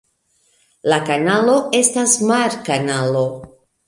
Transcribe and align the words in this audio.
La 0.93 0.97
kanalo 1.09 1.53
estas 1.81 2.15
mar-kanalo. 2.31 3.23